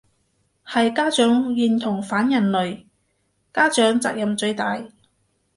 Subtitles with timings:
[0.65, 2.87] 係家長認同反人類，
[3.53, 4.81] 家長責任最大